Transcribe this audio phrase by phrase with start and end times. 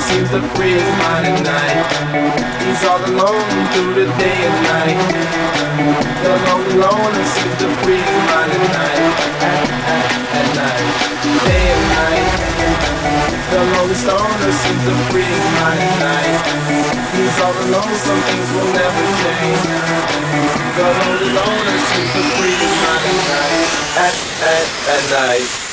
[0.00, 1.84] seems to free his mind at night.
[2.64, 5.00] He's all alone through the day and night.
[6.24, 9.12] The lonely loner seems to free his mind at night.
[9.44, 10.86] At, night,
[11.44, 12.26] day and night.
[13.52, 16.38] The lonely stoner seems to free his mind at night.
[17.12, 19.64] He's all alone some things will never change.
[20.80, 23.68] All alone and sleep for free at night,
[24.06, 24.16] at,
[24.48, 25.69] at, at night.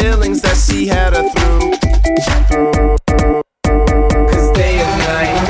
[0.00, 1.72] feelings that she had her through.
[3.64, 5.40] Cause day and night,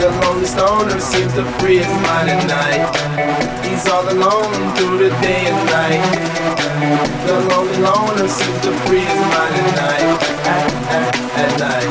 [0.00, 2.88] the lonely stoner seems to free his mind at night.
[3.64, 6.04] He's all alone through the day and night.
[7.26, 10.08] The lonely loner seems to free his mind at night.
[10.46, 10.64] At,
[10.96, 11.06] at,
[11.42, 11.90] at night,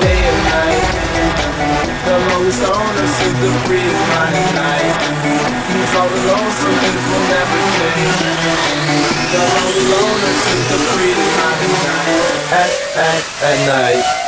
[0.00, 0.84] day and night.
[2.06, 4.94] The lonely stoner seems to free his mind at night.
[5.68, 9.38] He's all alone, so things will never change the
[9.92, 11.52] loner seems to freeze my
[12.50, 14.27] at, at, at night.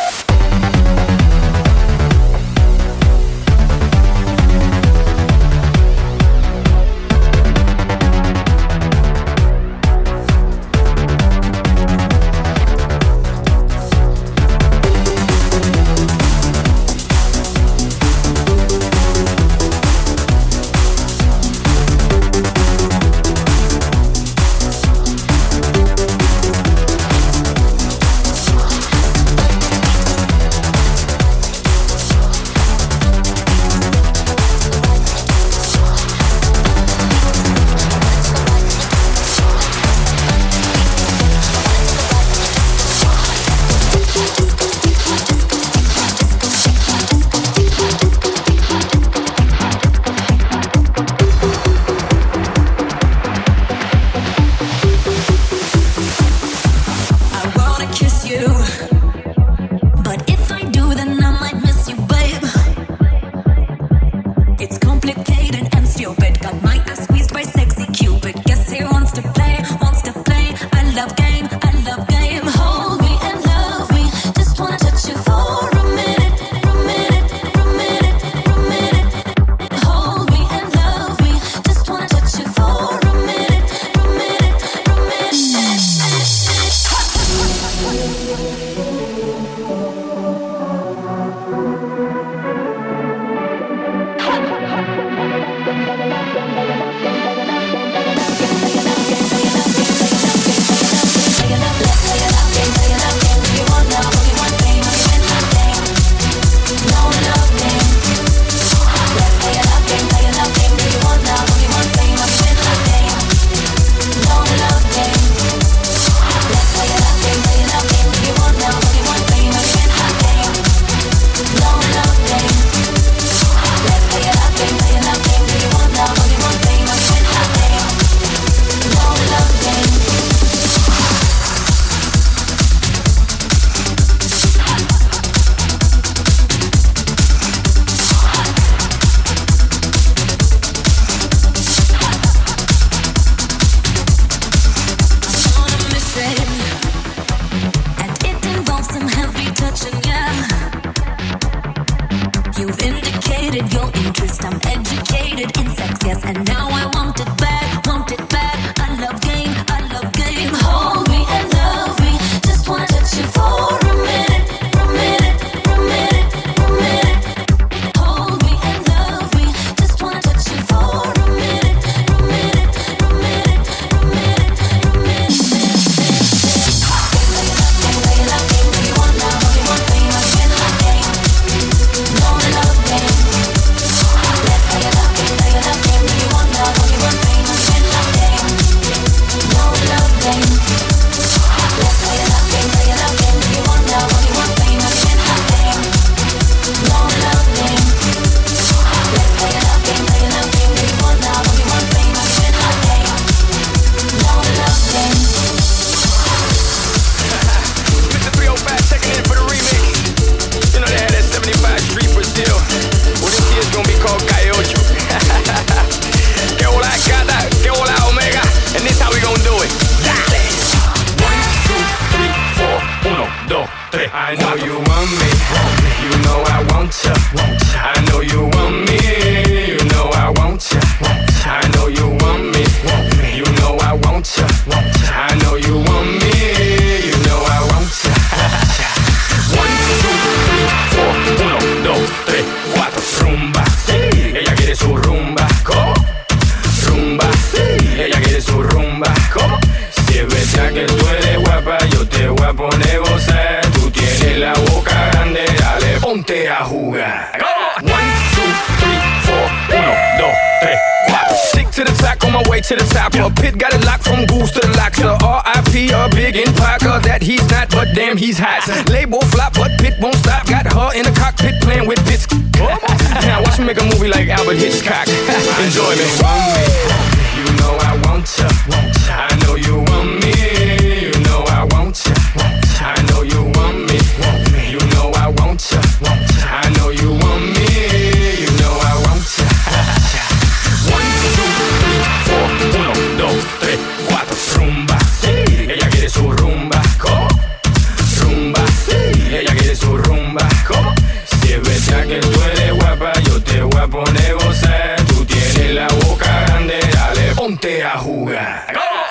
[303.91, 304.97] pone goza.
[305.09, 308.67] Tú tienes la boca grande, dale, ponte a jugar.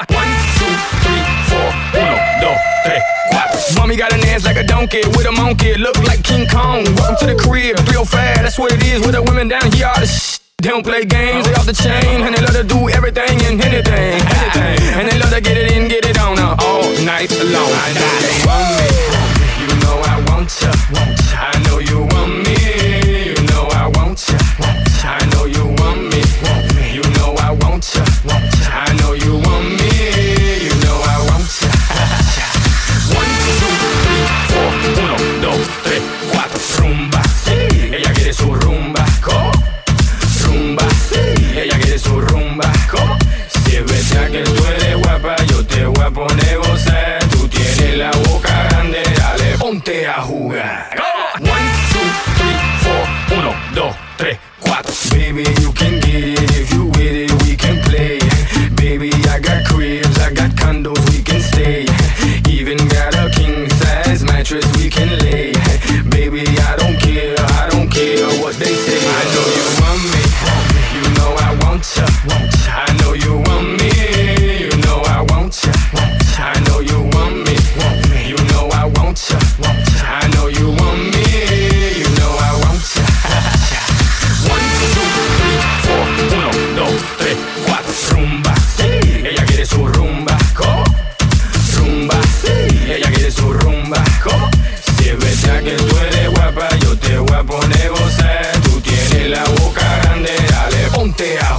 [0.09, 1.69] One, two, three, four,
[2.01, 3.59] uno, dos, tres, cuatro.
[3.75, 6.83] Mommy got an ass like a donkey with a monkey, look like King Kong.
[6.95, 9.87] Welcome to the crib, 305, that's what it is with the women down here.
[9.87, 12.89] All the they don't play games, they off the chain, and they love to do
[12.89, 14.77] everything and anything, anything.
[14.99, 17.71] And they love to get it in, get it on uh, all night long.
[17.71, 18.89] I know you want me,
[19.61, 20.71] you know I want ya.
[21.39, 22.48] I know you want me.
[46.09, 47.19] a poner.
[47.29, 50.89] Tú tienes la boca grande, dale, ponte a jugar.
[51.39, 54.93] One, two, three, four, uno, dos, tres, cuatro.
[55.11, 58.19] Baby, you can get it if you with it, we can play.
[58.75, 61.85] Baby, I got cribs, I got condos, we can stay.
[62.49, 65.28] Even got a king size mattress, we can lay.
[99.29, 101.58] la boca grande, dale, ponte a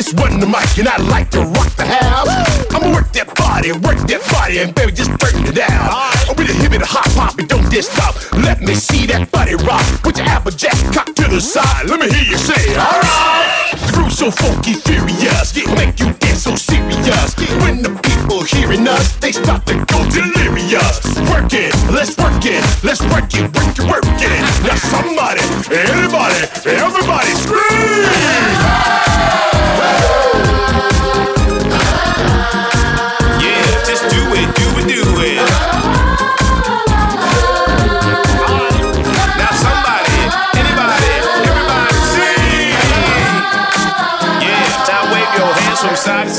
[0.00, 2.32] Just run the mic and I like to rock the house.
[2.72, 5.76] I'ma work that body, work that body, and baby, just turn it down.
[6.24, 8.16] I'm a hip a hop hop and don't diss stop.
[8.32, 9.84] Let me see that body rock.
[10.00, 11.84] Put your applejack cock to the side.
[11.84, 13.76] Let me hear you say, alright.
[13.76, 17.36] The groove so funky, furious, it make you dance so serious.
[17.60, 20.96] When the people hearing us, they start to go delirious.
[21.28, 24.32] Work it, let's work it, let's work it, work it, work it.
[24.64, 29.09] Now somebody, anybody, everybody scream!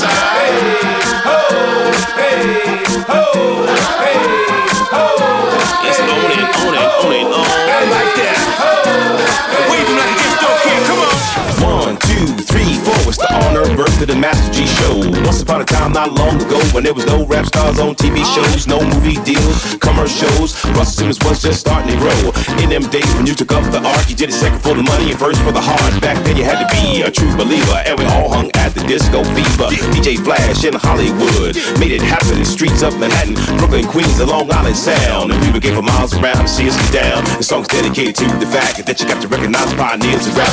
[0.02, 0.38] side.
[0.38, 1.38] Hey, ho,
[2.18, 3.71] hey, ho.
[13.76, 14.98] To the Master G show.
[15.22, 18.20] Once upon a time, not long ago, when there was no rap stars on TV
[18.34, 20.58] shows, no movie deals, commercials.
[20.76, 22.34] Russell Simmons was just starting to grow.
[22.58, 24.82] In them days when you took up the art, you did it second for the
[24.82, 25.94] money and first for the heart.
[26.02, 28.82] Back then you had to be a true believer, and we all hung at the
[28.84, 29.70] disco fever.
[29.94, 34.52] DJ Flash in Hollywood made it happen in streets of Manhattan, Brooklyn, Queens, the Long
[34.52, 35.32] Island Sound.
[35.32, 37.24] And people get for miles around to see us get down.
[37.38, 40.52] The song's dedicated to the fact that you got to recognize pioneers and rap.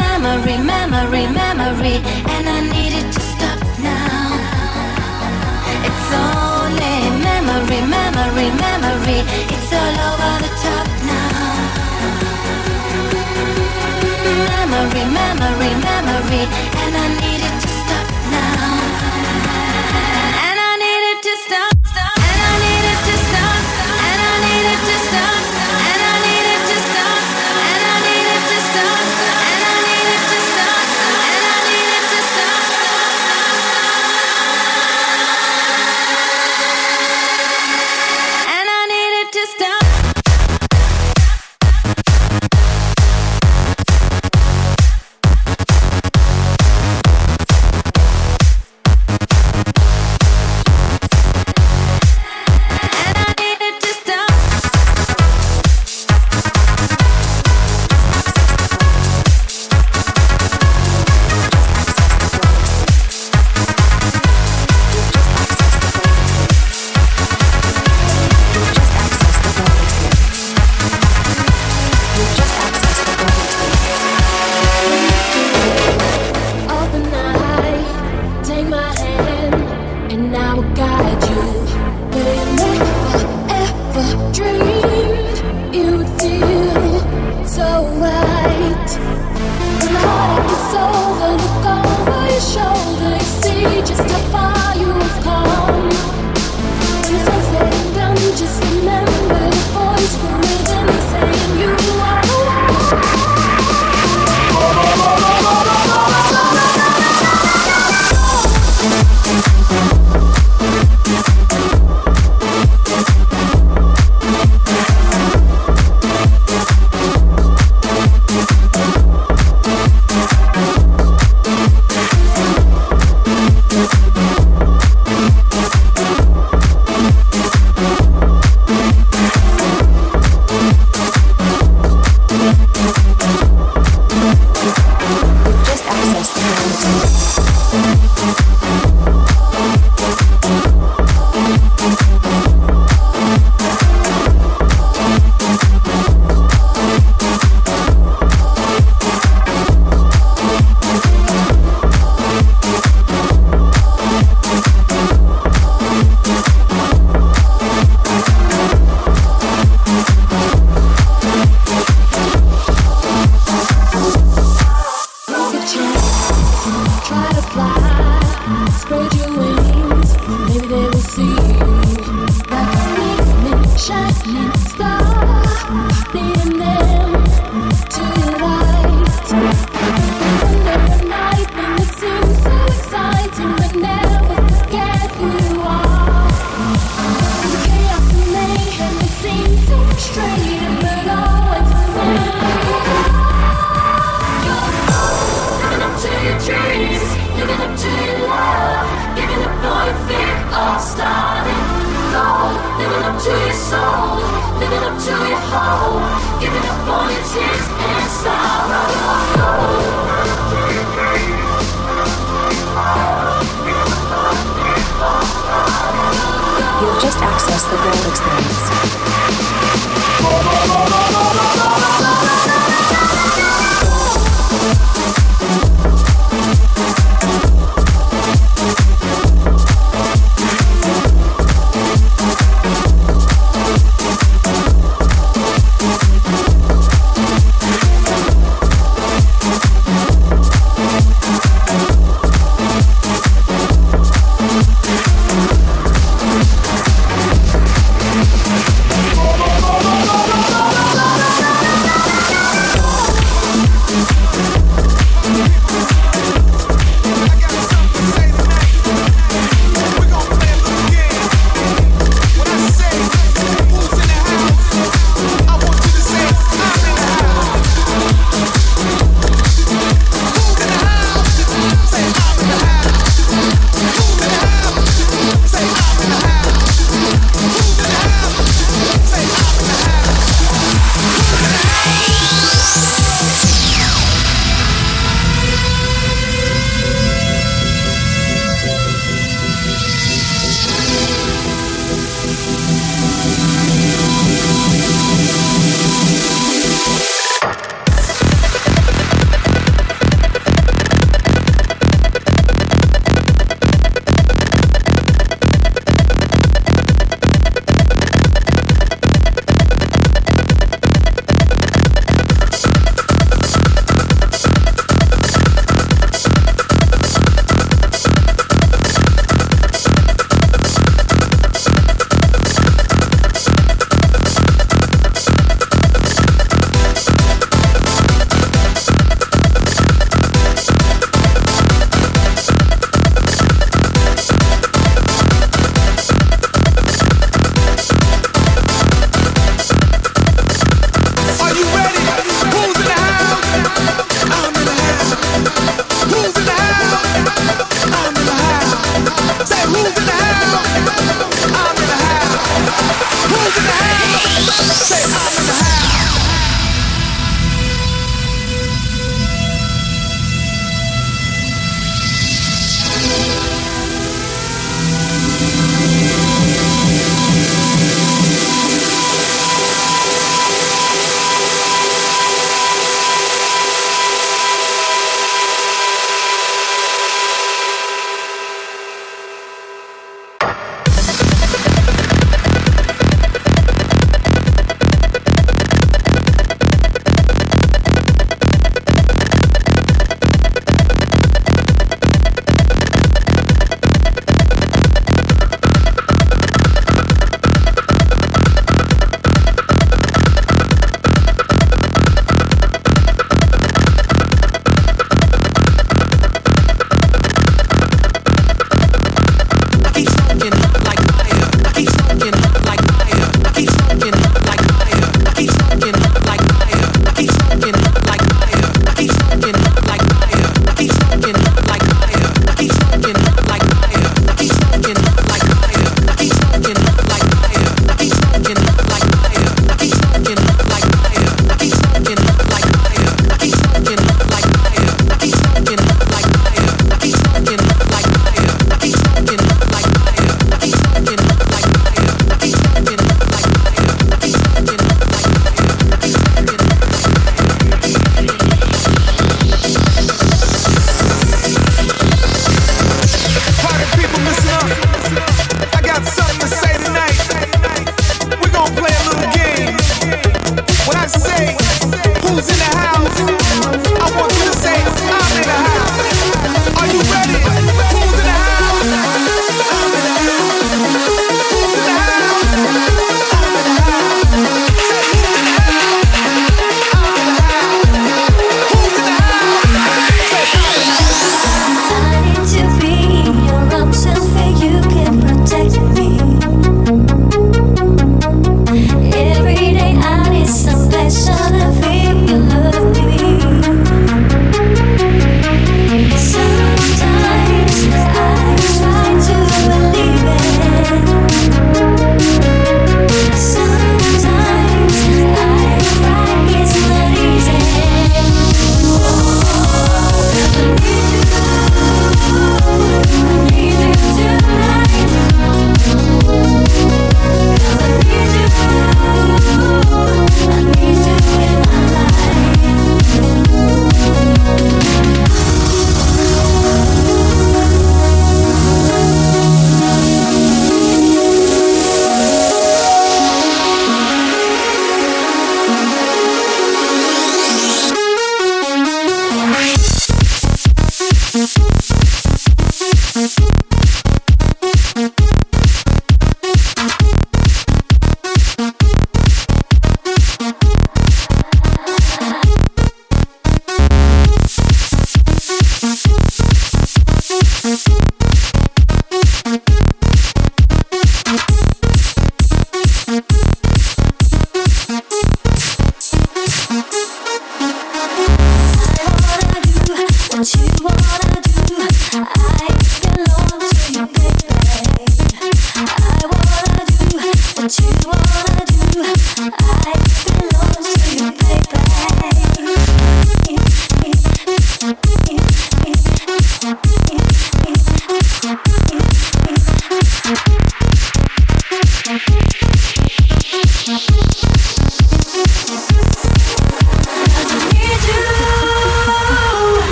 [0.00, 1.96] Memory, memory, memory,
[2.34, 4.36] and I need it to stop now.
[5.88, 6.94] It's only
[7.28, 9.20] memory, memory, memory.
[9.54, 11.36] It's all over the top now.
[14.48, 16.42] Memory, memory, memory,
[16.82, 17.47] and I need it.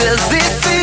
[0.00, 0.79] does it feel?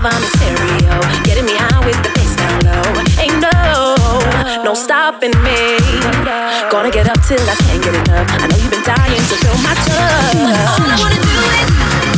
[0.00, 3.00] drive on the stereo, getting me high with the bass down low.
[3.20, 5.78] Ain't no, no stopping me.
[6.70, 8.28] Gonna get up till I can't get enough.
[8.30, 10.36] I know you've been dying to feel my touch.
[10.68, 12.09] All I wanna do is.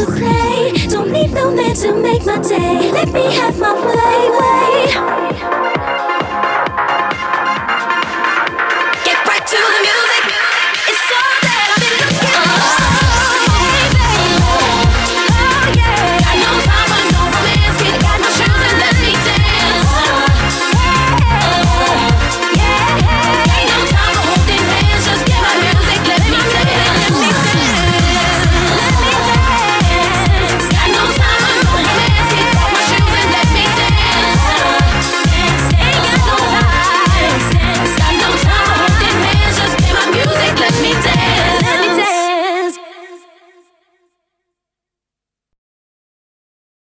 [0.00, 0.72] to play.
[0.88, 2.90] Don't need no man to make my day.
[2.92, 4.69] Let me have my way, way.